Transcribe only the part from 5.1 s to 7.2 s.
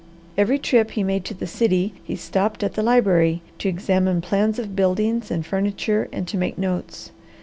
and furniture and to make notes.